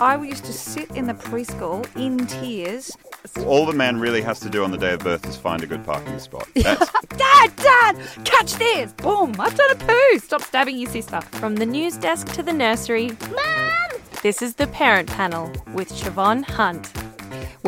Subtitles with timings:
[0.00, 2.96] I used to sit in the preschool in tears.
[3.44, 5.66] All the man really has to do on the day of birth is find a
[5.66, 6.48] good parking spot.
[6.54, 8.92] That's Dad, Dad, catch this!
[8.92, 9.34] Boom!
[9.40, 10.18] I've done a poo.
[10.20, 11.20] Stop stabbing your sister.
[11.20, 14.00] From the news desk to the nursery, Mom!
[14.22, 16.92] This is the Parent Panel with Shevonne Hunt.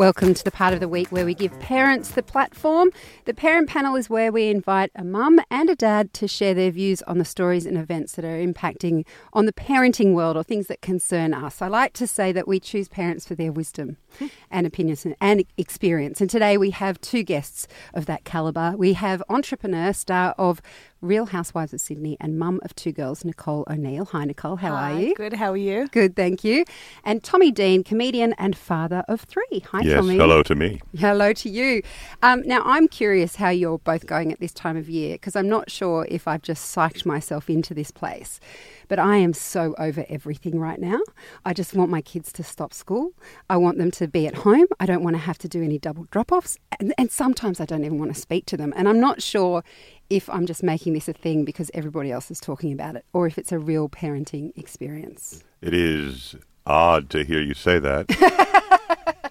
[0.01, 2.89] Welcome to the part of the week where we give parents the platform.
[3.25, 6.71] The parent panel is where we invite a mum and a dad to share their
[6.71, 10.65] views on the stories and events that are impacting on the parenting world or things
[10.69, 11.61] that concern us.
[11.61, 13.97] I like to say that we choose parents for their wisdom
[14.49, 16.19] and opinions and experience.
[16.19, 18.73] And today we have two guests of that calibre.
[18.75, 20.63] We have entrepreneur, star of
[21.01, 24.05] Real Housewives of Sydney, and mum of two girls, Nicole O'Neil.
[24.05, 24.55] Hi, Nicole.
[24.57, 25.15] How Hi, are you?
[25.15, 25.87] Good, how are you?
[25.87, 26.63] Good, thank you.
[27.03, 29.63] And Tommy Dean, comedian and father of three.
[29.71, 30.15] Hi, Yes, Tommy.
[30.15, 30.79] hello to me.
[30.95, 31.81] Hello to you.
[32.21, 35.49] Um, now, I'm curious how you're both going at this time of year because I'm
[35.49, 38.39] not sure if I've just psyched myself into this place.
[38.87, 40.99] But I am so over everything right now.
[41.45, 43.13] I just want my kids to stop school.
[43.49, 44.67] I want them to be at home.
[44.79, 46.57] I don't want to have to do any double drop offs.
[46.79, 48.71] And, and sometimes I don't even want to speak to them.
[48.75, 49.63] And I'm not sure
[50.11, 53.27] if I'm just making this a thing because everybody else is talking about it or
[53.27, 55.41] if it's a real parenting experience.
[55.61, 58.07] It is odd to hear you say that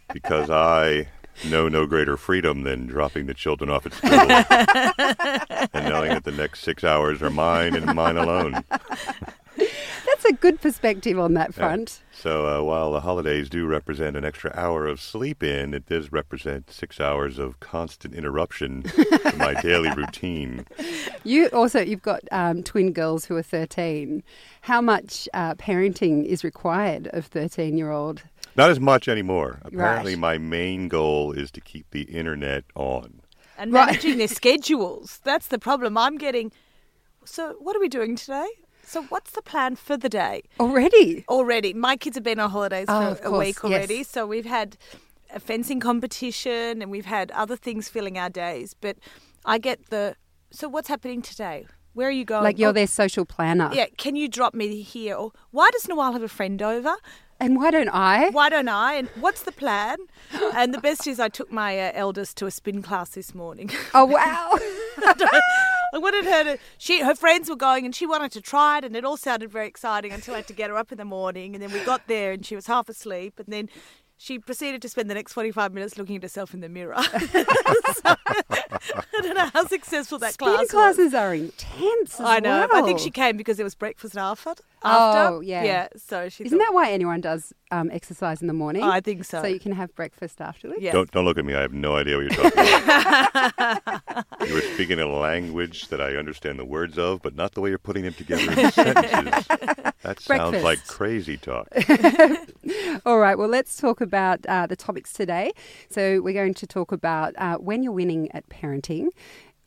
[0.14, 1.08] because I
[1.50, 4.10] know no greater freedom than dropping the children off at school
[5.74, 8.64] and knowing that the next six hours are mine and mine alone.
[10.06, 12.02] That's a good perspective on that front.
[12.12, 16.12] So uh, while the holidays do represent an extra hour of sleep in, it does
[16.12, 20.66] represent six hours of constant interruption to my daily routine.
[21.24, 24.22] You also you've got um, twin girls who are thirteen.
[24.62, 28.22] How much uh, parenting is required of thirteen year old?
[28.56, 29.60] Not as much anymore.
[29.64, 30.18] Apparently, Right.
[30.20, 33.20] my main goal is to keep the internet on.
[33.56, 33.86] And Right.
[33.86, 35.20] managing their schedules.
[35.22, 35.96] That's the problem.
[35.96, 36.50] I'm getting.
[37.24, 38.48] So, what are we doing today?
[38.90, 40.42] So, what's the plan for the day?
[40.58, 41.24] Already?
[41.28, 43.98] Already, my kids have been on holidays Oh, for a course, week already.
[43.98, 44.08] yes.
[44.08, 44.76] So, we've had
[45.32, 48.74] a fencing competition and we've had other things filling our days.
[48.74, 48.96] But
[49.44, 50.16] I get the.
[50.50, 51.66] So, what's happening today?
[51.92, 52.42] Where are you going?
[52.42, 53.70] Like you're Oh, their social planner.
[53.72, 55.14] Yeah, can you drop me here?
[55.14, 56.96] Or why does Noelle have a friend over?
[57.38, 58.30] And why don't I?
[58.30, 58.94] Why don't I?
[58.94, 59.98] And what's the plan?
[60.54, 63.70] And the best is, I took my uh, eldest to a spin class this morning.
[63.94, 64.58] Oh wow!
[65.92, 66.58] I wanted her to.
[66.78, 69.50] She, her friends were going, and she wanted to try it, and it all sounded
[69.50, 71.84] very exciting until I had to get her up in the morning, and then we
[71.84, 73.68] got there, and she was half asleep, and then
[74.16, 76.96] she proceeded to spend the next forty-five minutes looking at herself in the mirror.
[78.02, 80.70] So, I don't know how successful that Spin class was.
[80.70, 82.14] classes are intense.
[82.14, 82.66] As I know.
[82.72, 84.54] I think she came because there was breakfast and after.
[84.82, 85.64] Oh, yeah.
[85.64, 85.88] Yeah.
[85.96, 86.44] So she.
[86.44, 88.82] Isn't thought, that why anyone does um, exercise in the morning?
[88.82, 89.42] I think so.
[89.42, 90.80] So you can have breakfast afterwards.
[90.82, 90.92] Yeah.
[90.92, 91.54] Don't don't look at me.
[91.54, 94.26] I have no idea what you're talking about.
[94.48, 97.68] you were speaking a language that I understand the words of, but not the way
[97.70, 99.46] you're putting them together in sentences.
[100.02, 101.68] That sounds like crazy talk.
[103.06, 105.52] All right, well, let's talk about uh, the topics today.
[105.90, 109.08] So, we're going to talk about uh, when you're winning at parenting,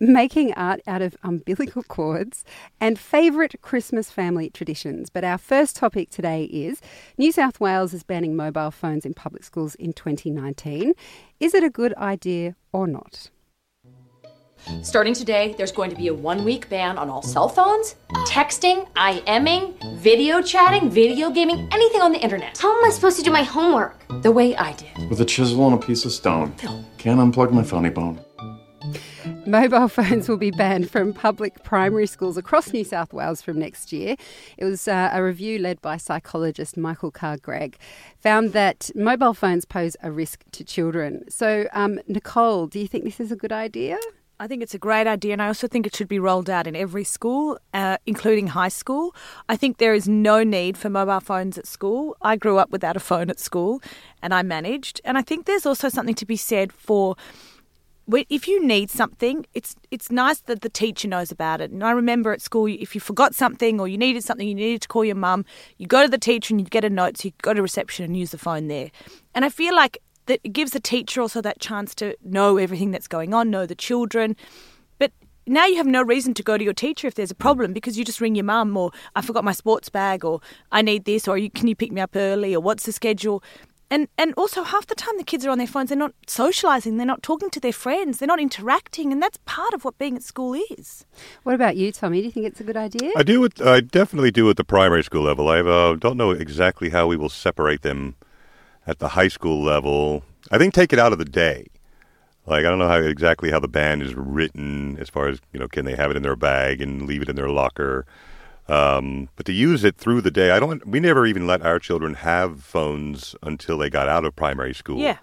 [0.08, 2.44] making art out of umbilical cords,
[2.80, 5.10] and favourite Christmas family traditions.
[5.10, 6.82] But our first topic today is
[7.18, 10.94] New South Wales is banning mobile phones in public schools in 2019.
[11.40, 13.30] Is it a good idea or not?
[14.82, 17.96] Starting today, there's going to be a one week ban on all cell phones,
[18.28, 22.58] texting, IMing, video chatting, video gaming, anything on the internet.
[22.58, 24.06] How am I supposed to do my homework?
[24.22, 25.10] The way I did.
[25.10, 26.54] With a chisel and a piece of stone.
[26.54, 26.84] Phil.
[26.98, 28.22] Can't unplug my funny bone.
[29.46, 33.92] Mobile phones will be banned from public primary schools across New South Wales from next
[33.92, 34.16] year.
[34.58, 37.78] It was uh, a review led by psychologist Michael Carr Gregg,
[38.22, 41.26] found that mobile phones pose a risk to children.
[41.30, 43.98] So, um, Nicole, do you think this is a good idea?
[44.40, 46.66] I think it's a great idea, and I also think it should be rolled out
[46.66, 49.14] in every school, uh, including high school.
[49.50, 52.16] I think there is no need for mobile phones at school.
[52.22, 53.82] I grew up without a phone at school,
[54.22, 55.02] and I managed.
[55.04, 57.16] And I think there's also something to be said for
[58.12, 61.72] if you need something, it's it's nice that the teacher knows about it.
[61.72, 64.82] And I remember at school, if you forgot something or you needed something, you needed
[64.82, 65.46] to call your mum,
[65.78, 68.06] you go to the teacher and you get a note, so you go to reception
[68.06, 68.92] and use the phone there.
[69.34, 72.92] And I feel like that it gives the teacher also that chance to know everything
[72.92, 74.36] that's going on, know the children.
[75.00, 75.12] But
[75.46, 77.98] now you have no reason to go to your teacher if there's a problem because
[77.98, 80.40] you just ring your mum or I forgot my sports bag or
[80.72, 83.44] I need this or can you pick me up early or what's the schedule.
[83.94, 85.90] And and also half the time the kids are on their phones.
[85.90, 86.98] They're not socialising.
[86.98, 88.18] They're not talking to their friends.
[88.18, 91.06] They're not interacting, and that's part of what being at school is.
[91.44, 92.22] What about you, Tommy?
[92.22, 93.12] Do you think it's a good idea?
[93.16, 93.44] I do.
[93.44, 95.48] It, I definitely do at the primary school level.
[95.48, 98.16] I uh, don't know exactly how we will separate them
[98.88, 100.24] at the high school level.
[100.50, 101.68] I think take it out of the day.
[102.48, 105.60] Like I don't know how exactly how the ban is written as far as you
[105.60, 108.08] know, can they have it in their bag and leave it in their locker?
[108.68, 110.86] Um, but to use it through the day, I don't.
[110.88, 115.00] We never even let our children have phones until they got out of primary school.
[115.00, 115.18] Yeah.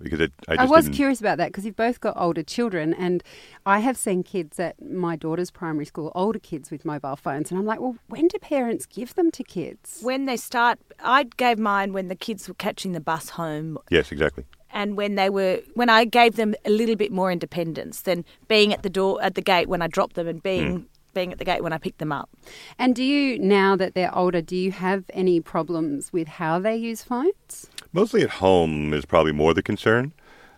[0.00, 0.32] because it.
[0.48, 3.22] I, I, was didn't- curious about that because you've both got older children, and
[3.66, 7.58] I have seen kids at my daughter's primary school, older kids with mobile phones, and
[7.60, 9.98] I'm like, well, when do parents give them to kids?
[10.02, 14.10] When they start, I gave mine when the kids were catching the bus home Yes,
[14.12, 14.44] exactly.
[14.70, 18.72] and when they were when I gave them a little bit more independence than being
[18.72, 21.44] at the door at the gate when I dropped them and being being at the
[21.44, 22.30] gate when I picked them up.
[22.78, 26.76] And do you, now that they're older, do you have any problems with how they
[26.76, 27.68] use phones?
[27.92, 30.12] Mostly at home is probably more the concern.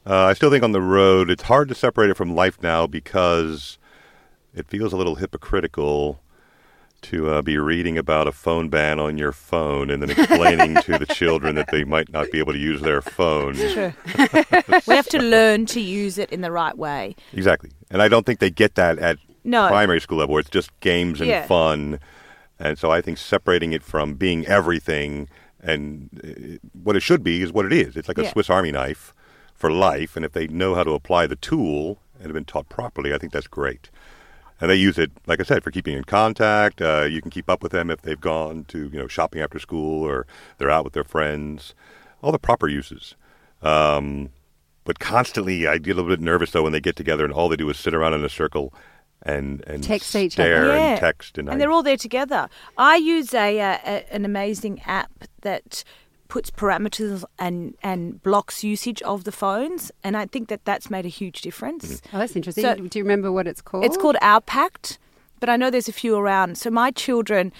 [0.06, 2.86] Uh, I still think on the road it's hard to separate it from life now
[2.86, 3.78] because
[4.54, 6.20] it feels a little hypocritical
[7.02, 10.98] to uh, be reading about a phone ban on your phone and then explaining to
[10.98, 13.54] the children that they might not be able to use their phone.
[13.54, 13.92] True.
[14.86, 17.16] we have to learn to use it in the right way.
[17.32, 17.70] Exactly.
[17.90, 19.68] And I don't think they get that at No.
[19.68, 21.46] primary school level where it's just games and Yeah.
[21.46, 21.98] fun.
[22.58, 25.28] And so I think separating it from being everything
[25.62, 27.96] and uh, what it should be is what it is.
[27.96, 28.32] It's like a Yeah.
[28.32, 29.14] Swiss Army knife
[29.54, 30.16] for life.
[30.16, 33.18] And if they know how to apply the tool and have been taught properly, I
[33.18, 33.90] think that's great.
[34.60, 36.82] And they use it, like I said, for keeping in contact.
[36.82, 39.58] Uh, you can keep up with them if they've gone to, you know, shopping after
[39.58, 40.26] school or
[40.58, 41.74] they're out with their friends.
[42.22, 43.14] All the proper uses.
[43.62, 44.30] Um,
[44.84, 47.48] but constantly, I get a little bit nervous though when they get together and all
[47.48, 48.72] they do is sit around in a circle
[49.22, 50.48] and and Text each other.
[50.48, 50.90] stare Yeah.
[50.92, 52.48] and text and, I, and they're all there together.
[52.78, 55.10] I use a, uh, a an amazing app
[55.42, 55.84] that
[56.28, 61.04] puts parameters and and blocks usage of the phones, and I think that that's made
[61.04, 62.00] a huge difference.
[62.12, 62.64] Oh, that's interesting.
[62.64, 63.84] So- do you remember what it's called?
[63.84, 64.98] It's called OurPact,
[65.40, 66.56] but I know there's a few around.
[66.56, 67.52] So my children,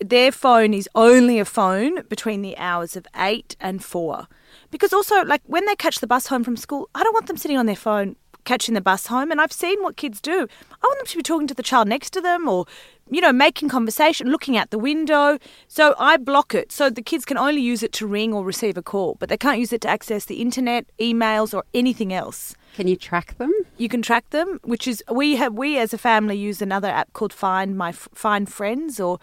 [0.00, 4.26] their phone is only a phone between the hours of eight and four.
[4.70, 7.36] Because also, like when they catch the bus home from school, I don't want them
[7.36, 9.30] sitting on their phone catching the bus home.
[9.30, 10.46] And I've seen what kids do.
[10.82, 12.66] I want them to be talking to the child next to them or,
[13.10, 15.38] you know, making conversation, looking out the window.
[15.68, 16.72] So I block it.
[16.72, 19.36] So the kids can only use it to ring or receive a call, but they
[19.36, 23.52] can't use it to access the internet, emails, or anything else Can you track them?
[23.76, 27.12] you can track them, which is we have we as a family use another app
[27.12, 29.18] called Find My Find Friends or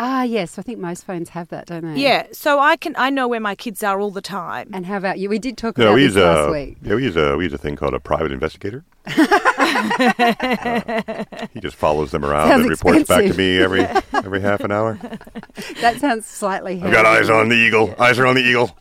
[0.00, 0.60] Ah, yes.
[0.60, 2.00] I think most phones have that, don't they?
[2.00, 2.28] yeah.
[2.32, 4.70] So I can I know where my kids are all the time.
[4.72, 5.28] And how about you?
[5.28, 6.76] We did talk no, about we this use last a week.
[6.82, 8.84] yeah, we use a we use a thing called a private investigator.
[9.70, 14.60] Uh, he just follows them around Sounds and reports back to me every every half
[14.60, 14.98] an hour.
[15.80, 16.80] That sounds slightly.
[16.82, 17.94] I've got eyes on the eagle.
[17.98, 18.76] Eyes are on the eagle.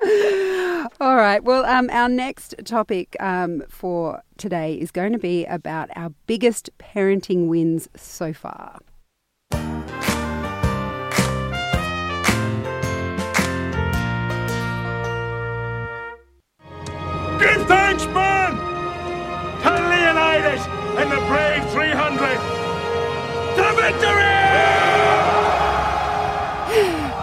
[1.00, 1.42] All right.
[1.42, 6.70] Well, um, our next topic um, for today is going to be about our biggest
[6.78, 8.80] parenting wins so far.
[17.64, 18.56] Thanks, man!
[19.62, 20.66] To Leonidas
[20.98, 22.38] and the brave 300!
[23.56, 24.32] To victory!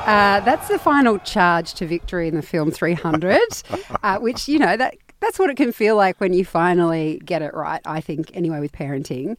[0.09, 3.39] Uh, that's the final charge to victory in the film 300,
[4.03, 7.41] uh, which, you know, that that's what it can feel like when you finally get
[7.41, 9.38] it right, I think, anyway, with parenting.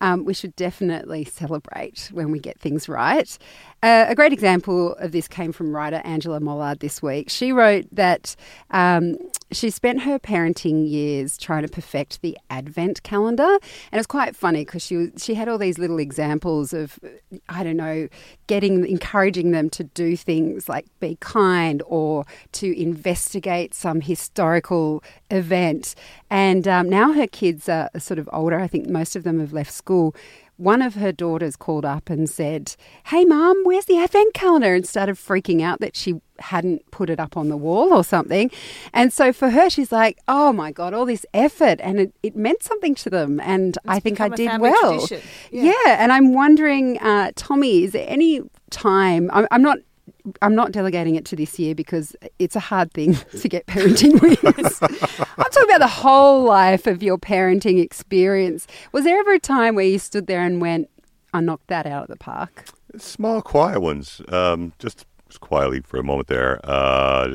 [0.00, 3.36] Um, we should definitely celebrate when we get things right.
[3.82, 7.30] Uh, a great example of this came from writer Angela Mollard this week.
[7.30, 8.36] She wrote that
[8.70, 9.16] um,
[9.54, 13.58] she spent her parenting years trying to perfect the Advent calendar,
[13.92, 16.98] and it's quite funny because she she had all these little examples of
[17.48, 18.08] I don't know,
[18.46, 25.94] getting encouraging them to do things like be kind or to investigate some historical event.
[26.30, 28.58] And um, now her kids are sort of older.
[28.58, 30.14] I think most of them have left school.
[30.56, 34.74] One of her daughters called up and said, Hey, mum, where's the advent calendar?
[34.74, 38.50] And started freaking out that she hadn't put it up on the wall or something.
[38.92, 41.80] And so for her, she's like, Oh my God, all this effort.
[41.82, 43.40] And it, it meant something to them.
[43.40, 45.06] And I think I did well.
[45.10, 45.18] Yeah.
[45.50, 45.96] Yeah.
[45.98, 49.78] And I'm wondering, uh, Tommy, is there any time, I'm, I'm not.
[50.40, 54.20] I'm not delegating it to this year because it's a hard thing to get parenting
[54.22, 54.78] wins.
[54.82, 58.66] I'm talking about the whole life of your parenting experience.
[58.92, 60.88] Was there ever a time where you stood there and went,
[61.34, 62.64] I knocked that out of the park?
[62.96, 64.22] Small, quiet ones.
[64.28, 65.04] Um, just
[65.38, 66.60] quietly for a moment there.
[66.64, 67.34] Uh,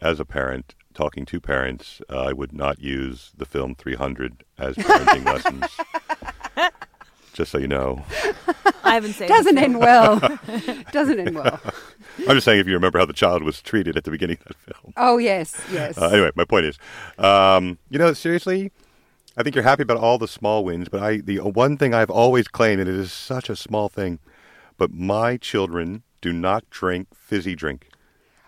[0.00, 4.76] as a parent, talking to parents, uh, I would not use the film 300 as
[4.76, 5.24] parenting
[6.56, 6.70] lessons.
[7.32, 8.04] Just so you know.
[8.84, 9.28] I haven't seen.
[9.36, 10.20] Doesn't end well.
[10.92, 11.60] Doesn't end well.
[12.28, 14.46] I'm just saying if you remember how the child was treated at the beginning of
[14.46, 14.92] that film.
[14.96, 15.98] Oh, yes, yes.
[15.98, 16.78] Uh, anyway, my point is,
[17.18, 18.70] um, you know, seriously,
[19.36, 22.10] I think you're happy about all the small wins, but I the one thing I've
[22.10, 24.20] always claimed, and it is such a small thing,
[24.78, 27.90] but my children do not drink fizzy drink.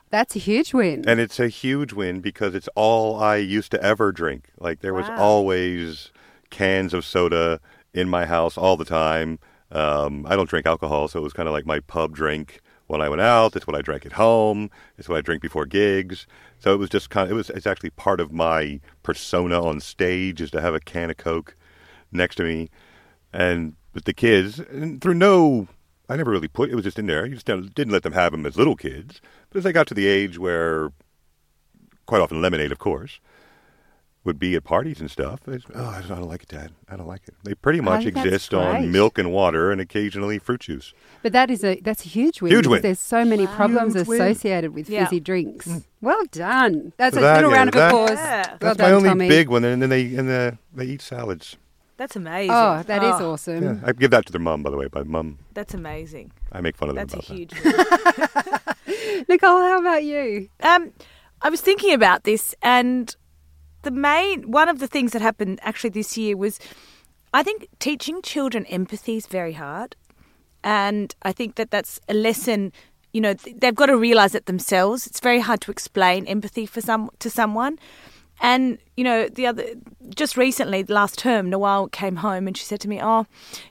[0.09, 1.07] That's a huge win.
[1.07, 4.49] And it's a huge win because it's all I used to ever drink.
[4.59, 6.11] Like there was always
[6.49, 7.61] cans of soda
[7.93, 9.39] in my house all the time.
[9.71, 13.03] Um, I don't drink alcohol, so it was kind of like my pub drink when
[13.03, 13.55] I went out.
[13.55, 14.71] It's what I drank at home.
[14.97, 16.27] It's what I drink before gigs.
[16.59, 19.81] So it was just kind of, it was, it's actually part of my persona on
[19.81, 21.55] stage is to have a can of Coke
[22.11, 22.71] next to me.
[23.35, 24.63] And with the kids,
[25.03, 25.69] through no,
[26.09, 27.27] I never really put, it was just in there.
[27.27, 29.21] You just didn't let them have them as little kids.
[29.51, 30.93] But as they got to the age where,
[32.07, 33.19] quite often lemonade, of course,
[34.23, 35.41] would be at parties and stuff.
[35.45, 36.73] They, oh, I don't like it, Dad.
[36.89, 37.35] I don't like it.
[37.45, 38.61] They pretty much think exist great.
[38.61, 40.93] on milk and water and occasionally fruit juice.
[41.23, 42.51] But that is a that's a huge win.
[42.53, 42.83] Huge win.
[42.83, 44.21] There's so many problems Huge win.
[44.21, 45.05] associated with Yeah.
[45.07, 45.67] fizzy drinks.
[45.67, 45.79] Hmm.
[46.01, 46.93] Well done.
[46.97, 48.11] That's So a that- little yeah, round of that- applause.
[48.11, 48.47] Yeah.
[48.49, 49.29] Well That's done, my only Tommy.
[49.29, 49.65] big one.
[49.65, 51.57] And then they and the, they eat salads.
[51.97, 52.55] That's amazing.
[52.55, 53.63] Oh, that is Oh, awesome.
[53.65, 54.89] Yeah, I give that to their mom, by the way.
[54.89, 56.33] By mum, That's amazing.
[56.53, 57.51] I make fun of them That's a huge.
[57.63, 58.77] that.
[59.29, 60.49] Nicole, how about you?
[60.63, 60.93] Um,
[61.43, 63.15] I was thinking about this, and
[63.83, 66.59] the main one of the things that happened actually this year was,
[67.33, 69.97] I think teaching children empathy is very hard,
[70.63, 72.73] and I think that that's a lesson.
[73.13, 75.07] You know, they've got to realize it themselves.
[75.07, 77.79] It's very hard to explain empathy for some to someone.
[78.41, 79.65] And you know, the other
[80.11, 83.27] just recently, last term, Noelle came home and she said to me, "Oh,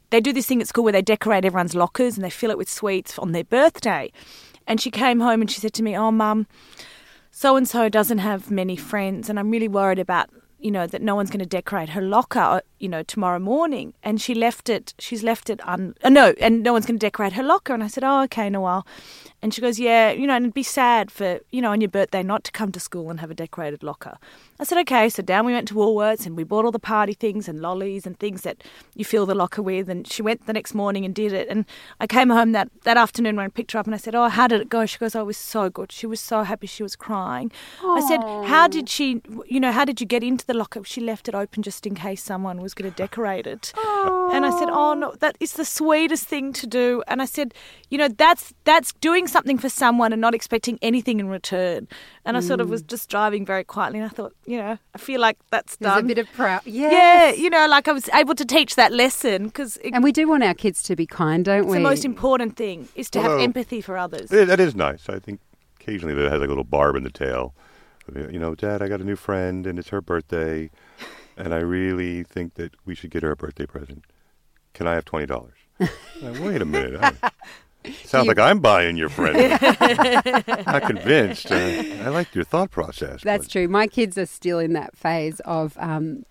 [0.09, 2.57] they do this thing at school where they decorate everyone's lockers and they fill it
[2.57, 4.11] with sweets on their birthday."
[4.67, 6.47] And she came home and she said to me, "Oh, mum,
[7.31, 11.01] so and so doesn't have many friends, and I'm really worried about." You know that
[11.01, 12.61] no one's going to decorate her locker.
[12.79, 14.95] You know tomorrow morning, and she left it.
[14.97, 15.93] She's left it un.
[16.03, 17.73] Uh, no, and no one's going to decorate her locker.
[17.73, 18.87] And I said, "Oh, okay, Noelle."
[19.45, 21.91] And she goes, "Yeah, you know, and it'd be sad for you know on your
[21.91, 24.17] birthday not to come to school and have a decorated locker."
[24.59, 27.13] I said, "Okay." So down we went to Woolworths and we bought all the party
[27.13, 28.63] things and lollies and things that
[28.95, 29.87] you fill the locker with.
[29.87, 31.47] And she went the next morning and did it.
[31.47, 31.65] And
[31.99, 34.29] I came home that that afternoon when I picked her up and I said, "Oh,
[34.29, 35.91] how did it go?" She goes, "Oh, it was so good.
[35.91, 36.65] She was so happy.
[36.65, 37.51] She was crying."
[37.83, 39.21] I said, "How did she?
[39.45, 40.83] You know, how did you get into the locker?
[40.83, 43.73] She left it open just in case someone was going to decorate it."
[44.33, 47.53] And I said, "Oh no, that is the sweetest thing to do." And I said,
[47.91, 51.87] "You know, that's that's doing something for someone and not expecting anything in return."
[52.25, 52.87] And I sort of was mm.
[52.87, 56.05] just driving very quietly, and I thought, you know, I feel like that's There's done.
[56.05, 56.61] a bit of proud.
[56.65, 57.37] yeah, Yes.
[57.37, 60.43] you know, like I was able to teach that lesson because And we do want
[60.43, 61.77] our kids to be kind, don't we?
[61.77, 64.31] the most important thing is to have Although- empathy for others.
[64.31, 65.09] Yeah, that is nice.
[65.09, 65.39] I think
[65.79, 67.53] occasionally that has like a little barb in the tail.
[68.15, 70.69] You know, Dad, I got a new friend and it's her birthday,
[71.37, 74.03] and I really think that we should get her a birthday present.
[74.73, 75.57] Can I have twenty dollars?
[76.21, 76.99] Wait a minute.
[77.01, 77.31] I,
[78.05, 79.37] sounds like I'm buying your friend.
[79.61, 81.51] I'm not convinced.
[81.51, 83.21] Uh, I like your thought process.
[83.23, 83.67] That's but- true.
[83.67, 86.23] My kids are still in that phase of um,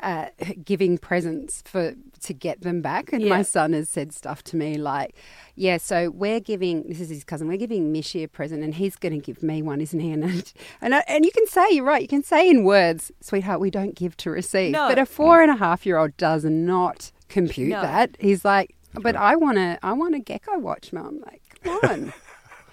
[0.00, 0.26] uh,
[0.64, 4.76] giving presents for to get them back, and my son has said stuff to me
[4.76, 5.14] like,
[5.54, 7.48] "Yeah, so we're giving this is his cousin.
[7.48, 10.52] We're giving Mishi a present, and he's going to give me one, isn't he?" And
[10.82, 12.02] and I- and you can say you're right.
[12.02, 14.88] You can say in words, "Sweetheart, we don't give to receive." No.
[14.88, 17.82] But a four and a half year old does not compute No.
[17.82, 18.16] that.
[18.20, 19.78] He's like, "But I want to.
[19.82, 22.12] I want a gecko watch, mum." Like, come on.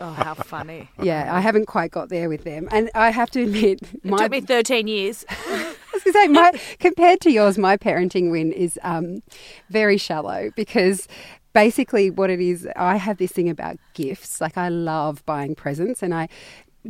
[0.02, 0.90] Oh, how funny!
[1.02, 4.12] Yeah, I haven't quite got there with them, and I have to admit, my, It
[4.12, 5.24] my took me 13 years.
[5.30, 9.22] I was going to say, my, compared to yours, my parenting win is um,
[9.70, 11.08] very shallow because
[11.54, 14.42] basically what it is, I have this thing about gifts.
[14.42, 16.28] Like, I love buying presents and I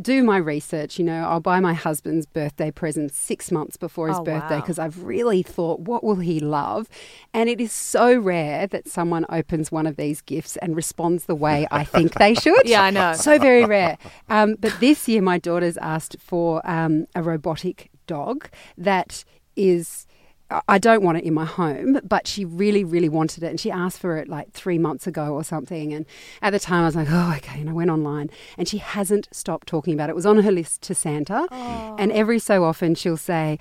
[0.02, 0.98] do my research.
[0.98, 4.62] You know, I'll buy my husband's birthday present six months before his Oh, birthday wow.
[4.62, 6.88] because I've really thought, what will he love?
[7.34, 11.36] And it is so rare that someone opens one of these gifts and responds the
[11.36, 12.64] way I think they should.
[12.66, 13.14] Yeah, I know.
[13.14, 13.98] So very rare.
[14.30, 19.24] Um, but this year, my daughter's asked for um, a robotic dog that
[19.56, 20.08] is.
[20.68, 23.48] I- don't want it in my home, but she really, really wanted it.
[23.48, 25.94] And she asked for it like three months ago or something.
[25.94, 26.06] And
[26.42, 27.62] at the time, I was like, oh, okay.
[27.62, 30.12] And I went online and she hasn't stopped talking about it.
[30.12, 31.48] It was on her list to Santa.
[31.98, 33.58] And every so often, she'll say,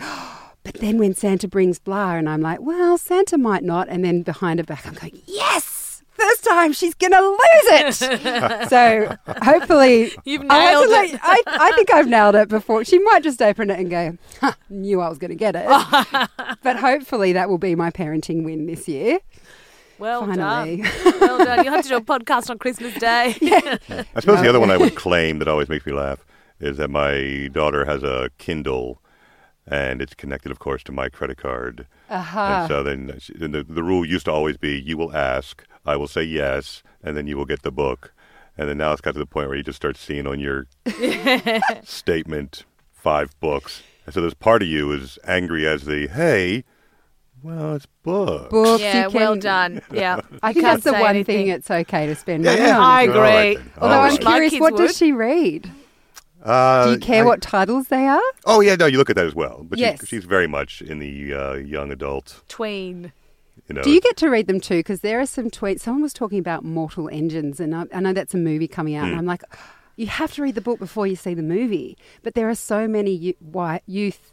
[0.65, 3.89] but then when Santa brings blah, and I'm like, well, Santa might not.
[3.89, 5.65] And then behind her back, I'm going, yes,
[6.23, 8.69] first time she's going to lose it.
[8.71, 11.21] so hopefully, You've I'll have to nailed let- it.
[11.23, 12.85] I, I think I've nailed it before.
[12.85, 15.67] She might just open it and go, huh, knew I was going to get it.
[16.63, 19.19] but hopefully, that will be my parenting win this year.
[19.99, 20.83] Well Finally.
[20.83, 21.21] done.
[21.21, 21.65] Well done.
[21.65, 23.37] You'll have to do a podcast on Christmas Day.
[24.15, 26.25] I suppose the other one I would claim that always makes me laugh
[26.59, 29.01] is that my daughter has a Kindle,
[29.67, 31.87] and it's connected, of course, to my credit card.
[32.13, 32.47] Aha.
[32.47, 32.69] And uh-huh.
[32.69, 35.97] so then she- and the, the rule used to always be you will ask, I
[35.97, 38.13] will say yes, and then you will get the book.
[38.57, 40.67] And then now it's got to the point where you just start seeing on your
[41.85, 43.83] statement five books.
[44.05, 46.65] And so there's part of you is angry as the, hey,
[47.43, 48.51] well, it's books.
[48.51, 49.81] Books, yeah, you well done.
[49.93, 50.21] Yeah.
[50.43, 51.39] I think that's the one anything.
[51.39, 52.77] thing it's okay to spend Yeah, money yeah.
[52.77, 52.83] on.
[52.83, 53.55] I agree.
[53.57, 53.73] then.
[53.81, 54.79] Although All I'm curious, what would.
[54.87, 55.71] does she read?
[56.43, 58.21] Uh, Do you care I- what titles they are?
[58.47, 59.65] Oh, yeah, no, you look at that as well.
[59.69, 60.01] But Yes.
[60.01, 63.13] she's, she's very much in the uh, young adult Tween.
[63.69, 64.79] You know, Do you get to read them too?
[64.81, 65.81] Because there are some tweets.
[65.81, 69.07] Someone was talking about Mortal Engines, and I, I know that's a movie coming out,
[69.09, 69.45] and I'm like,
[69.97, 71.97] you have to read the book before you see the movie.
[72.23, 74.32] But there are so many white youth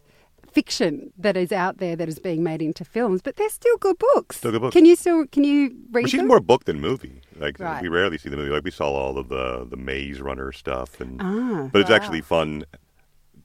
[0.52, 3.98] fiction that is out there that is being made into films, but they're still good
[3.98, 4.38] books.
[4.38, 4.74] Still good books.
[4.74, 6.28] Can you still can you read Well, she's them?
[6.28, 7.22] more book than movie.
[7.38, 7.82] Like Right.
[7.82, 8.50] we rarely see the movie.
[8.52, 12.22] Like we saw all of the the Maze Runner stuff, and Ah, but it's actually
[12.22, 12.66] fun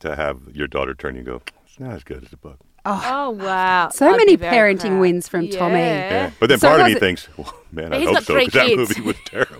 [0.00, 1.42] to have your daughter turn you and go.
[1.66, 2.58] It's not as good as the book.
[2.86, 3.88] Oh, wow.
[3.88, 5.00] So I'd many parenting proud.
[5.00, 5.78] wins from Tommy.
[5.78, 6.10] Yeah.
[6.10, 6.30] Yeah.
[6.38, 8.76] But then So part of me it- thinks, well, man, I hope so because that
[8.76, 9.53] movie was terrible.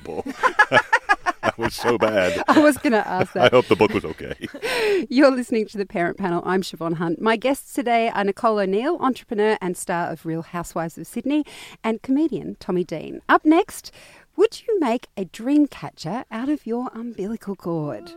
[1.64, 2.44] That was so bad.
[2.49, 3.50] I was going to ask that.
[3.50, 4.35] I hope the book was okay.
[5.09, 6.42] You're listening to the Parent Panel.
[6.44, 7.23] I'm Shevonne Hunt.
[7.23, 11.42] My guests today are Nicole O'Neil, entrepreneur and star of Real Housewives of Sydney,
[11.83, 13.23] and comedian Tommy Dean.
[13.30, 13.92] Up next,
[14.37, 18.12] would you make a dream catcher out of your umbilical cord?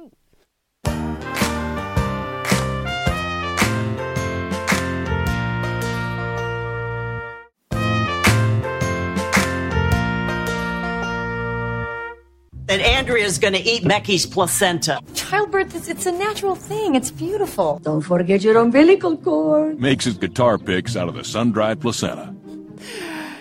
[12.67, 14.99] That Andrea's going to eat Becky's placenta.
[15.13, 16.95] Childbirth is it's a natural thing.
[16.95, 17.79] It's beautiful.
[17.79, 19.79] Don't forget your umbilical cord.
[19.79, 22.33] Makes his guitar picks out of the sun-dried placenta.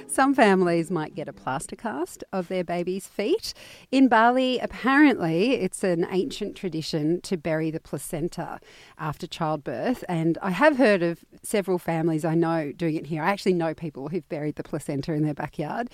[0.07, 3.53] Some families might get a plaster cast of their baby's feet.
[3.93, 8.59] In Bali, apparently, it's an ancient tradition to bury the placenta
[8.99, 10.05] after childbirth.
[10.09, 13.23] And I have heard of several families I know doing it here.
[13.23, 15.91] I actually know people who've buried the placenta in their backyard.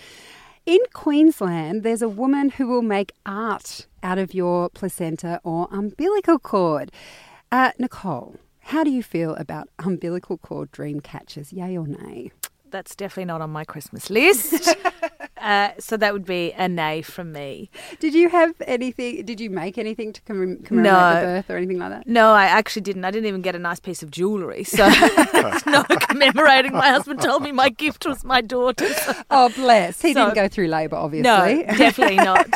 [0.65, 6.39] In Queensland, there's a woman who will make art out of your placenta or umbilical
[6.39, 6.93] cord.
[7.51, 12.31] Uh, Nicole, how do you feel about umbilical cord dream catchers, yay or nay?
[12.71, 14.77] That's definitely not on my Christmas list.
[15.43, 17.69] uh, so that would be a nay from me.
[18.01, 19.25] Did you have anything?
[19.25, 21.15] Did you make anything to commem- commemorate No.
[21.21, 22.07] the birth or anything like that?
[22.07, 23.05] No, I actually didn't.
[23.05, 24.65] I didn't even get a nice piece of jewellery.
[24.65, 26.73] So it's not commemorating.
[26.73, 28.89] My husband told me my gift was my daughter.
[29.31, 30.01] Oh, bless.
[30.01, 31.23] He So- didn't go through labour, obviously.
[31.23, 32.47] No, definitely not.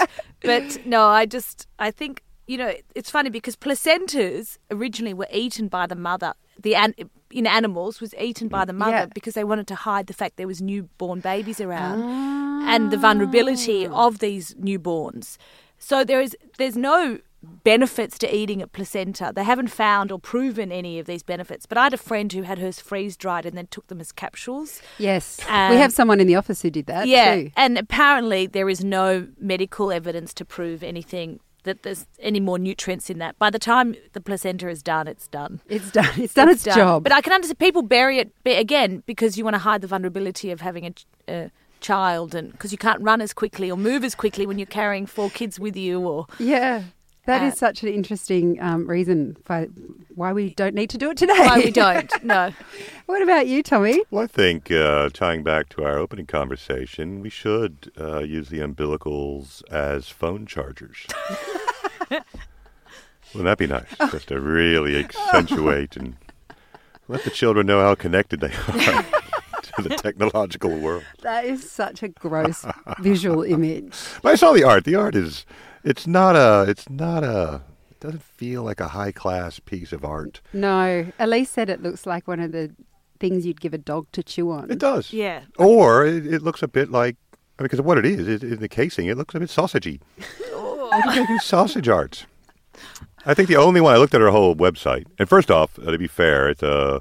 [0.43, 5.69] But no, I just I think you know it's funny because placentas originally were eaten
[5.69, 6.35] by the mother.
[6.61, 6.95] The an,
[7.39, 9.07] in animals was eaten by the mother Yeah.
[9.19, 11.99] because they wanted to hide the fact there was newborn babies around
[12.73, 15.37] and the vulnerability of these newborns.
[15.79, 17.19] So there is there's no
[17.63, 19.31] benefits to eating a placenta.
[19.35, 21.65] They haven't found or proven any of these benefits.
[21.67, 24.11] But I had a friend who had hers freeze dried and then took them as
[24.11, 24.81] capsules.
[24.99, 25.39] Yes.
[25.49, 27.51] Um, we have someone in the office who did that yeah, too.
[27.57, 33.11] and apparently there is no medical evidence to prove anything that there's any more nutrients
[33.11, 33.39] in that.
[33.39, 35.61] By the time the placenta is done, it's done.
[35.69, 36.15] It's done.
[36.17, 37.03] It's done its, job.
[37.03, 40.51] But I can understand people bury it again because you want to hide the vulnerability
[40.51, 40.95] of having a,
[41.29, 41.51] a
[41.81, 45.05] child, and because you can't run as quickly or move as quickly when you're carrying
[45.07, 46.83] four kids with you, or yeah.
[47.27, 49.67] That is Uh, such an interesting um, reason for
[50.17, 51.35] why we don't need to do it today.
[51.39, 52.11] why we don't.
[52.25, 52.51] No.
[53.05, 54.03] what about you, Tommy?
[54.11, 58.59] Well, I think uh, tying back to our opening conversation, we should uh, use the
[58.61, 61.07] umbilicals as phone chargers.
[62.11, 63.87] Wouldn't that be nice?
[64.11, 66.17] Just to really accentuate and
[67.09, 69.03] let the children know how connected they are
[69.63, 71.05] to the technological world.
[71.23, 72.65] That is such a gross
[73.01, 73.95] visual image.
[74.23, 74.85] But I saw the art.
[74.85, 75.45] The art is
[75.85, 77.63] it's not a it's not a
[77.97, 80.41] it doesn't feel like a high class piece of art.
[80.53, 82.71] No, Elise said it looks like one of the
[83.19, 84.71] things you'd give a dog to chew on.
[84.71, 85.13] It does.
[85.13, 85.43] Yeah.
[85.59, 87.17] Or it, it looks a bit like
[87.59, 89.49] I mean, because of what it is, it, in the casing, it looks a bit
[89.49, 90.01] sausagey.
[90.19, 92.27] I think they do sausage arts.
[93.25, 95.91] I think the only one I looked at her whole website, and first off, uh,
[95.91, 97.01] to be fair, it's a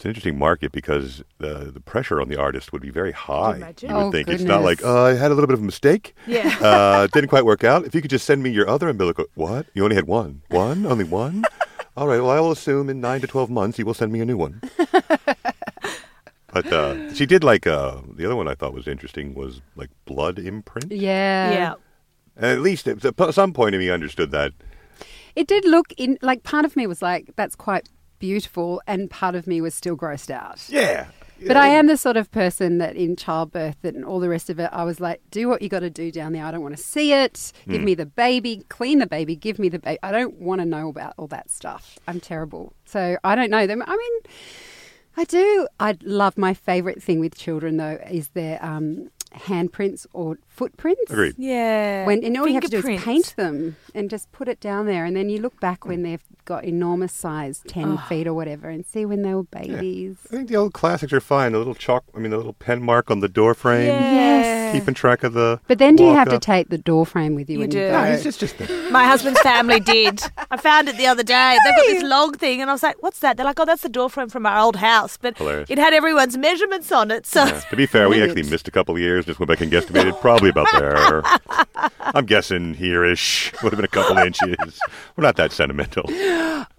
[0.00, 3.56] it's an interesting market because the the pressure on the artist would be very high.
[3.56, 3.90] imagine?
[3.90, 4.96] You would Oh, think it's not like goodness.
[4.96, 6.14] uh, I had a little bit of a mistake.
[6.26, 6.56] Yeah.
[6.62, 7.84] uh, didn't quite work out.
[7.84, 9.66] If you could just send me your other umbilical, what?
[9.74, 11.44] You only had one, one, only one.
[11.98, 12.18] All right.
[12.18, 14.38] Well, I will assume in nine to twelve months you will send me a new
[14.38, 14.62] one.
[16.52, 19.90] But uh, she did like uh, the other one I thought was interesting was like
[20.06, 20.90] blood imprint.
[20.92, 21.52] Yeah.
[21.52, 21.74] Yeah.
[22.36, 24.52] And at least at at some point in me understood that.
[25.36, 27.86] It did look in like part of me was like, that's quite
[28.20, 30.68] beautiful, and part of me was still grossed out.
[30.68, 31.06] Yeah.
[31.46, 34.58] But I am the sort of person that in childbirth and all the rest of
[34.58, 36.44] it, I was like, do what you got to do down there.
[36.44, 37.52] I don't want to see it.
[37.66, 39.98] Give me the baby, clean the baby, give me the baby.
[40.02, 41.98] I don't want to know about all that stuff.
[42.06, 42.74] I'm terrible.
[42.84, 43.82] So I don't know them.
[43.86, 44.20] I mean,
[45.16, 45.66] I do.
[45.78, 51.10] I love my favourite thing with children though is their um, handprints or footprints.
[51.10, 51.34] Agreed.
[51.38, 52.06] Yeah.
[52.06, 54.86] When and all you have to do is paint them and just put it down
[54.86, 57.96] there, and then you look back when they've got enormous size, ten Oh.
[58.08, 60.16] feet or whatever, and see when they were babies.
[60.26, 61.52] I think the old classics are fine.
[61.52, 63.86] The little chalk, I mean, the little pen mark on the door frame.
[63.88, 64.74] Yes.
[64.74, 65.60] Keeping track of the.
[65.68, 67.70] But then do you walk have to take the door frame with you, You when
[67.70, 67.78] do.
[67.78, 70.22] you No, it's just, it's just My husband's family did.
[70.50, 71.56] I found it the other day.
[71.64, 73.82] They've got this log thing, and I was like, "What's that?" They're like, "Oh, that's
[73.82, 75.70] the door frame from our old house." But Hilarious.
[75.70, 77.60] it had everyone's measurements on it, so Yeah.
[77.70, 79.24] To be fair, we actually missed a couple of years.
[79.26, 81.22] Just went back and guesstimated, probably about there.
[82.14, 84.80] I'm guessing here-ish would have been a couple inches.
[85.16, 86.04] We're not that sentimental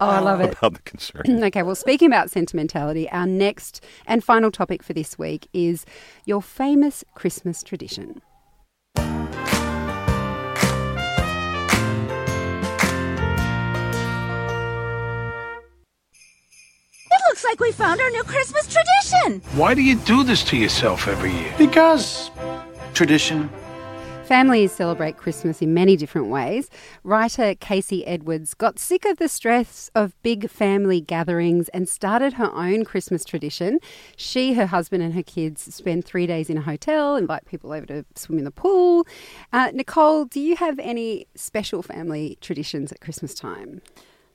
[0.00, 0.52] Oh, I love it.
[0.58, 1.44] about the concern.
[1.44, 5.86] Okay, well, speaking about sentimentality, our next and final topic for this week is
[6.24, 8.20] your famous Christmas tradition.
[17.10, 19.40] It looks like we found our new Christmas tradition.
[19.56, 21.54] Why do you do this to yourself every year?
[21.58, 22.30] Because
[22.94, 23.50] tradition.
[24.32, 26.70] Families celebrate Christmas in many different ways.
[27.04, 32.50] Writer Kasey Edwards got sick of the stress of big family gatherings and started her
[32.54, 33.78] own Christmas tradition.
[34.16, 37.84] She, her husband, and her kids spend three days in a hotel, invite people over
[37.84, 39.06] to swim in the pool.
[39.52, 43.82] Uh, Nicole, do you have any special family traditions at Christmas time?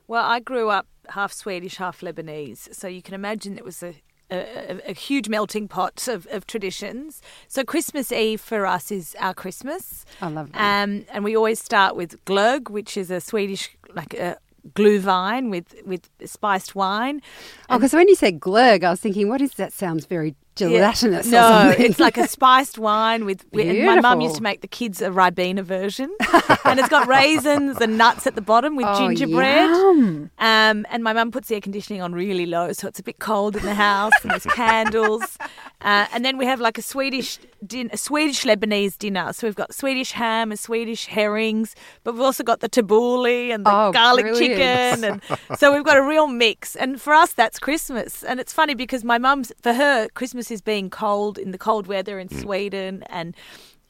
[0.08, 3.96] Well, I grew up half Swedish, half Lebanese, so you can imagine it was a
[4.30, 7.22] a, a, a huge melting pot of, of traditions.
[7.48, 10.06] So Christmas Eve for us is our Christmas.
[10.22, 10.84] I love that.
[10.84, 14.38] Um, and we always start with glögg, which is a Swedish like a
[14.74, 17.22] glühwein with with spiced wine.
[17.70, 19.74] Oh, because when you said glurg, I was thinking, what is that?
[19.74, 21.28] Sounds very gelatinous.
[21.28, 23.46] or No, it's like a spiced wine with.
[23.52, 26.10] with my mum used to make the kids a ribena version,
[26.66, 29.70] and it's got raisins and nuts at the bottom with Oh, gingerbread.
[29.70, 30.32] yum.
[30.40, 33.20] Um, and my mum puts the air conditioning on really low, so it's a bit
[33.20, 34.14] cold in the house.
[34.24, 35.38] And there's candles,
[35.82, 39.34] uh, and then we have like a Swedish din- a Swedish Lebanese dinner.
[39.34, 43.66] So we've got Swedish ham and Swedish herrings, but we've also got the tabbouleh and
[43.66, 44.56] the Oh, garlic brilliant.
[45.02, 46.76] chicken, and so we've got a real mix.
[46.76, 48.24] And for us, that's Christmas.
[48.24, 51.88] And it's funny because my mum's for her Christmas is being cold in the cold
[51.88, 53.36] weather in Sweden, and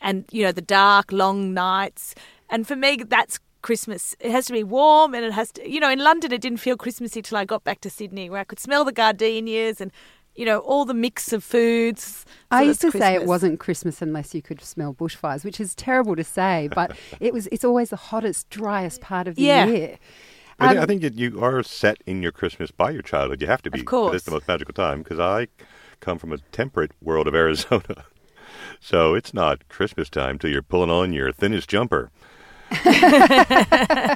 [0.02, 2.15] and you know the dark long nights.
[2.50, 4.15] And for me, that's Christmas.
[4.20, 5.70] It has to be warm, and it has to.
[5.70, 8.39] You know, in London, it didn't feel Christmassy till I got back to Sydney, where
[8.41, 9.91] I could smell the gardenias and.
[10.39, 12.24] You know all the mix of foods.
[12.52, 15.74] I used to it's say it wasn't Christmas unless you could smell bushfires, which is
[15.74, 17.48] terrible to say, but it was.
[17.52, 19.65] It's always the hottest, driest part of the Yeah.
[19.65, 19.98] year.
[20.60, 23.41] I, think, I Um, think that you are set in your Christmas by your childhood.
[23.41, 23.80] You have to be.
[23.80, 24.15] 'cause course.
[24.17, 25.48] It's the most magical time because I
[25.99, 28.05] come from a temperate world of Arizona.
[28.79, 32.12] So it's not Christmas time till you're pulling on your thinnest jumper.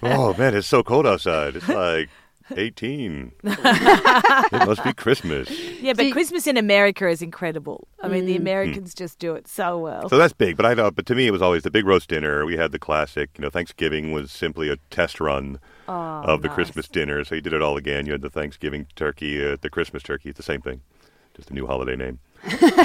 [0.04, 1.56] oh, man, it's so cold outside.
[1.56, 2.10] It's like
[2.56, 3.32] 18.
[3.44, 5.50] it must be Christmas.
[5.82, 7.88] Yeah, but Christmas in America is incredible.
[8.02, 8.28] I mean, Mm.
[8.28, 10.10] the Americans just do it so well.
[10.10, 10.92] So that's big, but I know.
[10.92, 12.46] But to me, it was always the big roast dinner.
[12.46, 13.30] We had the classic.
[13.38, 17.24] You know, Thanksgiving was simply a test run Oh, of the Christmas dinner.
[17.26, 18.06] So you did it all again.
[18.06, 20.30] You had the Thanksgiving turkey, uh, the Christmas turkey.
[20.30, 20.82] It's the same thing,
[21.36, 22.20] just a new holiday name.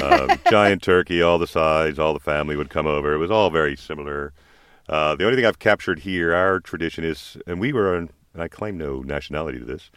[0.03, 3.13] um, giant turkey, all the sides, all the family would come over.
[3.13, 4.33] It was all very similar.
[4.87, 8.47] Uh, the only thing I've captured here, our tradition is, and we were, and I
[8.47, 9.89] claim no nationality to this,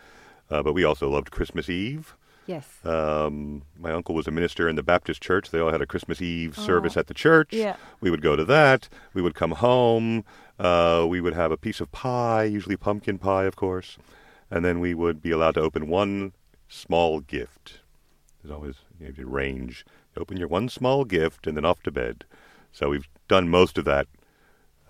[0.51, 2.17] uh, but we also loved Christmas Eve.
[2.47, 2.67] Yes.
[2.85, 5.51] Um, my uncle was a minister in the Baptist church.
[5.51, 6.63] They all had a Christmas Eve Oh.
[6.63, 7.53] service at the church.
[7.53, 7.77] Yeah.
[8.01, 8.89] We would go to that.
[9.15, 10.25] We would come home.
[10.59, 13.99] Uh, we would have a piece of pie, usually pumpkin pie, of course.
[14.51, 16.33] And then we would be allowed to open one
[16.69, 17.80] small gift.
[18.43, 19.85] There's always you know, you range.
[20.17, 22.25] open your one small gift and then off to bed.
[22.73, 24.07] So we've done most of that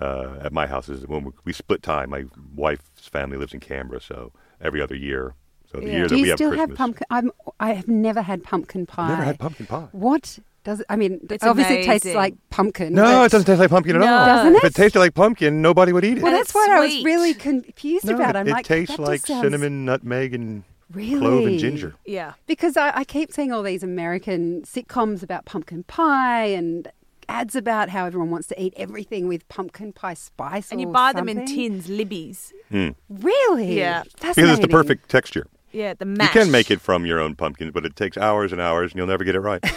[0.00, 0.88] uh, at my house.
[0.88, 2.10] Is when we, we split time.
[2.10, 5.34] My wife's family lives in Canberra, so every other year.
[5.70, 6.68] So the year Do that you we have still Christmas.
[6.70, 7.06] have pumpkin?
[7.10, 9.08] I'm, I have never had pumpkin pie.
[9.08, 9.86] Never had pumpkin pie.
[9.92, 10.86] What does it?
[10.90, 12.92] I mean, It's obviously it tastes like pumpkin.
[12.92, 14.06] No, it doesn't taste like pumpkin at No.
[14.12, 14.26] all.
[14.26, 14.56] Doesn't it?
[14.58, 14.66] If it?
[14.68, 16.22] it tasted like pumpkin, nobody would eat it.
[16.22, 18.34] Well, And that's it's what I was really confused no, about.
[18.34, 21.20] it, I'm it like, tastes that just like sounds- cinnamon, nutmeg, and Really?
[21.20, 21.94] clove and ginger.
[22.04, 22.34] Yeah.
[22.46, 26.90] Because I, I keep seeing all these American sitcoms about pumpkin pie and
[27.28, 30.72] ads about how everyone wants to eat everything with pumpkin pie spice.
[30.72, 31.54] And you or buy them in something.
[31.54, 32.52] tins, Libby's.
[32.70, 33.78] Really?
[33.78, 34.02] Yeah.
[34.14, 35.46] Because it's the perfect texture.
[35.72, 38.60] Yeah, the You can make it from your own pumpkins, but it takes hours and
[38.60, 39.60] hours, and you'll never get it right.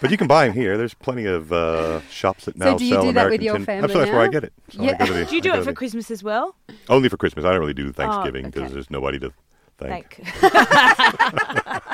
[0.00, 0.76] but you can buy them here.
[0.76, 2.66] There's plenty of uh, shops that now.
[2.66, 2.74] sell.
[2.74, 4.28] So do you sell do that with American your tin- family That's, that's where I
[4.28, 4.52] get it.
[4.70, 4.98] So Yeah.
[4.98, 6.54] go to the- Do you do it for the- Christmas as well?
[6.90, 7.46] Only for Christmas.
[7.46, 8.74] I don't really do Thanksgiving because okay.
[8.74, 9.32] there's nobody to
[9.78, 10.14] thank.
[10.14, 10.40] Thank.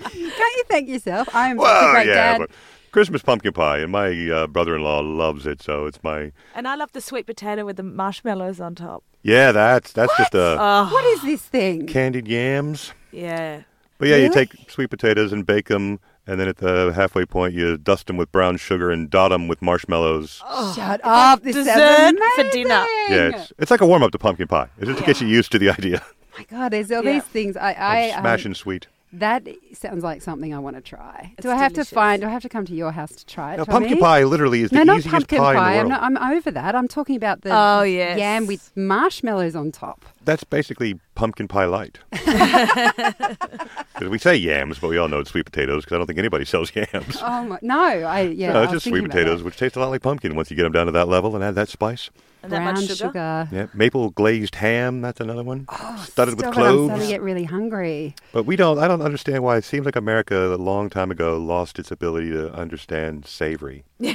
[0.00, 1.28] Can't you thank yourself?
[1.34, 2.38] I'm such a Well, great yeah, dad.
[2.38, 2.50] but
[2.92, 6.92] Christmas pumpkin pie, and my uh, brother-in-law loves it, so it's my and I love
[6.92, 9.04] the sweet potato with the marshmallows on top.
[9.22, 9.52] yeah.
[9.52, 11.86] That's that's just a Oh, What is this thing?
[11.86, 12.92] candied yams.
[13.12, 13.62] yeah.
[13.98, 17.52] But yeah, you take sweet potatoes and bake them, And then at the halfway point,
[17.54, 20.42] you dust them with brown sugar and dot them with marshmallows.
[20.74, 21.42] Shut up.
[21.42, 22.86] This Dessert sounds for dinner.
[23.10, 24.68] Yeah, it's, it's like a warm up to pumpkin pie.
[24.78, 26.02] It's just to get you used to the idea.
[26.40, 27.12] My God, there's all Yeah.
[27.14, 27.56] these things.
[27.56, 28.86] I, I um, Smashing sweet.
[29.12, 31.32] that sounds like something I want to try.
[31.36, 31.88] It's do I have delicious.
[31.90, 32.22] to find?
[32.22, 33.56] Do I have to come to your house to try it?
[33.58, 33.86] Now, Tommy?
[33.86, 35.72] pumpkin pie literally is the no, not easiest pumpkin pie, pie.
[35.74, 36.12] in I'm, the world.
[36.14, 36.74] not, I'm over that.
[36.76, 38.18] I'm talking about the Oh, yes.
[38.18, 40.04] yam with marshmallows on top.
[40.24, 41.98] That's basically pumpkin pie light.
[44.00, 46.44] we say yams, but we all know it's sweet potatoes because I don't think anybody
[46.44, 47.18] sells yams.
[47.22, 48.52] Oh my, no, I yeah.
[48.52, 50.64] no, it's was just sweet potatoes, which taste a lot like pumpkin once you get
[50.64, 52.10] them down to that level and add that spice.
[52.42, 53.48] And that Brown much sugar.
[53.52, 55.02] Yeah, maple glazed ham.
[55.02, 55.66] That's another one.
[55.68, 56.58] Oh, Studded with cloves.
[56.58, 58.14] it, I'm starting to get really hungry.
[58.32, 58.78] But we don't.
[58.78, 59.58] I don't understand why.
[59.58, 63.84] It seems like America a long time ago lost its ability to understand savory.
[63.98, 64.08] we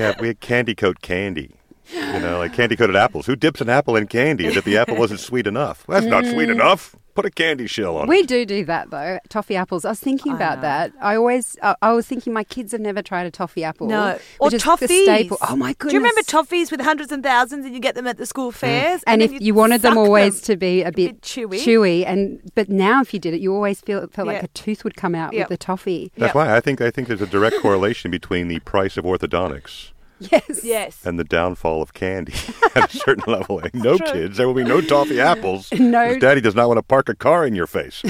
[0.00, 1.52] have we had candy coat candy.
[1.92, 3.26] You know, like candy coated apples.
[3.26, 5.84] Who dips an apple in candy as if the apple wasn't sweet enough?
[5.88, 6.96] That's not sweet enough.
[7.14, 8.08] Put a candy shell on Mm.
[8.08, 8.26] We it.
[8.26, 9.20] do do that though.
[9.28, 9.84] Toffee apples.
[9.84, 10.62] I was thinking I about know.
[10.62, 10.92] that.
[11.00, 13.86] I always, I, I was thinking my kids have never tried a toffee apple.
[13.86, 15.04] No, or which toffees.
[15.04, 15.38] Staple.
[15.48, 15.90] Oh my goodness!
[15.92, 18.50] Do you remember toffees with hundreds and thousands, and you get them at the school
[18.50, 19.04] fairs?
[19.06, 21.60] and, then if you wanted them suck always to be a bit, bit chewy.
[21.62, 24.48] chewy, and but now if you did it, you always feel it felt like a
[24.48, 25.50] tooth would come out Yep.
[25.50, 26.10] with the toffee.
[26.16, 26.34] That's Yep.
[26.34, 29.90] why I think I think there's a direct correlation between the price of orthodontics
[30.32, 30.64] Yes.
[30.64, 31.00] Yes.
[31.04, 32.32] and the downfall of candy
[32.74, 33.56] at a certain level.
[33.56, 35.70] Like, no kids, there will be no toffee apples.
[35.78, 36.08] No.
[36.12, 38.02] 'cause Daddy does not want to park a car in your face.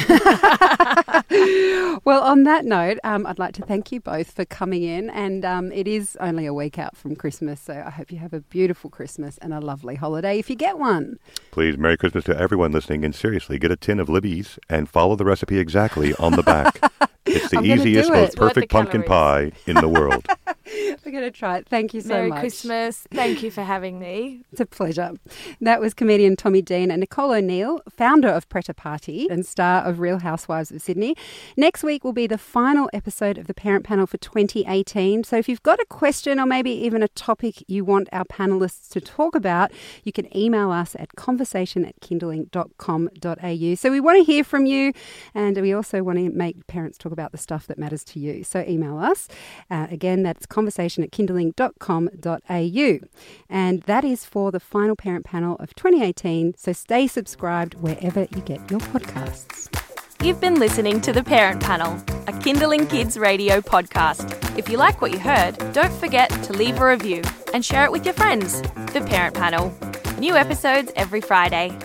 [2.05, 5.44] Well, on that note, um, I'd like to thank you both for coming in, and
[5.44, 8.40] um, it is only a week out from Christmas, so I hope you have a
[8.40, 11.18] beautiful Christmas and a lovely holiday if you get one.
[11.50, 15.16] Please, Merry Christmas to everyone listening, and seriously, get a tin of Libby's and follow
[15.16, 16.81] the recipe exactly on the back.
[17.26, 18.20] It's the I'm easiest, do it.
[18.20, 20.26] most perfect pumpkin pie in the world.
[21.04, 21.68] We're going to try it.
[21.68, 22.40] Thank you so Merry much.
[22.40, 23.06] Christmas.
[23.12, 24.42] Thank you for having me.
[24.52, 25.12] It's a pleasure.
[25.60, 29.82] That was comedian Tommy Dean and Nicole O'Neil, founder of Pret a Party and star
[29.84, 31.16] of Real Housewives of Sydney.
[31.56, 35.24] Next week will be the final episode of the Parent Panel for 2018.
[35.24, 38.88] So if you've got a question or maybe even a topic you want our panelists
[38.90, 39.70] to talk about,
[40.02, 43.74] you can email us at conversation at kinderling.com.au.
[43.74, 44.92] So we want to hear from you
[45.34, 48.44] and we also want to make parents talk about the stuff that matters to you.
[48.44, 49.29] So email us.
[49.70, 53.09] Uh, again, that's conversation at kinderling.com.au.
[53.48, 56.55] And that is for the final parent panel of 2018.
[56.59, 59.70] So stay subscribed wherever you get your podcasts.
[60.22, 61.92] You've been listening to The Parent Panel,
[62.27, 64.59] a Kinderling Kids radio podcast.
[64.59, 67.22] If you like what you heard, don't forget to leave a review
[67.53, 68.62] and share it with your friends.
[68.62, 69.70] The Parent Panel.
[70.18, 71.77] New episodes every Friday.